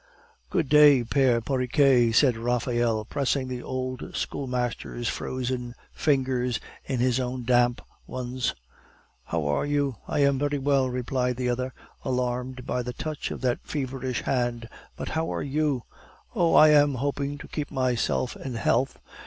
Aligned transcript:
"Good 0.49 0.67
day, 0.67 1.03
pere 1.03 1.41
Porriquet," 1.41 2.11
said 2.11 2.35
Raphael, 2.35 3.05
pressing 3.05 3.47
the 3.49 3.61
old 3.61 4.15
schoolmaster's 4.15 5.07
frozen 5.07 5.75
fingers 5.93 6.59
in 6.83 6.99
his 6.99 7.19
own 7.19 7.43
damp 7.45 7.83
ones; 8.07 8.55
"how 9.25 9.45
are 9.45 9.63
you?" 9.67 9.97
"I 10.07 10.21
am 10.23 10.39
very 10.39 10.57
well," 10.57 10.89
replied 10.89 11.37
the 11.37 11.49
other, 11.49 11.71
alarmed 12.03 12.65
by 12.65 12.81
the 12.81 12.93
touch 12.93 13.29
of 13.29 13.41
that 13.41 13.59
feverish 13.61 14.23
hand. 14.23 14.67
"But 14.95 15.09
how 15.09 15.29
about 15.31 15.41
you?" 15.41 15.83
"Oh, 16.33 16.55
I 16.55 16.69
am 16.69 16.95
hoping 16.95 17.37
to 17.37 17.47
keep 17.47 17.69
myself 17.69 18.35
in 18.35 18.55
health." 18.55 18.97